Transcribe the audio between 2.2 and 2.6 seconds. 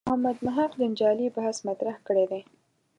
دی.